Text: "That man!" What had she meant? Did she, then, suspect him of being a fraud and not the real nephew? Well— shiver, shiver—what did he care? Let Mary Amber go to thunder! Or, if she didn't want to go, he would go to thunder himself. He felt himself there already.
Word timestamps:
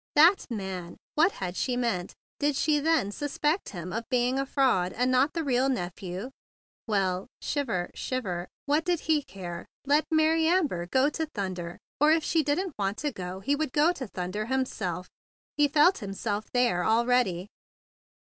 "That 0.15 0.47
man!" 0.49 0.97
What 1.13 1.33
had 1.33 1.55
she 1.55 1.77
meant? 1.77 2.15
Did 2.39 2.55
she, 2.55 2.79
then, 2.79 3.11
suspect 3.11 3.69
him 3.69 3.93
of 3.93 4.09
being 4.09 4.39
a 4.39 4.47
fraud 4.47 4.93
and 4.93 5.11
not 5.11 5.33
the 5.33 5.43
real 5.43 5.69
nephew? 5.69 6.31
Well— 6.87 7.27
shiver, 7.39 7.91
shiver—what 7.93 8.83
did 8.83 9.01
he 9.01 9.21
care? 9.21 9.67
Let 9.85 10.07
Mary 10.11 10.47
Amber 10.47 10.87
go 10.87 11.11
to 11.11 11.27
thunder! 11.27 11.77
Or, 11.99 12.11
if 12.11 12.23
she 12.23 12.41
didn't 12.41 12.73
want 12.79 12.97
to 12.97 13.11
go, 13.11 13.41
he 13.41 13.55
would 13.55 13.73
go 13.73 13.93
to 13.93 14.07
thunder 14.07 14.47
himself. 14.47 15.07
He 15.55 15.67
felt 15.67 15.99
himself 15.99 16.49
there 16.51 16.83
already. 16.83 17.45